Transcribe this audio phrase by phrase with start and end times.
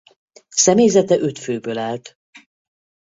[0.49, 2.17] Személyzete öt főből állt.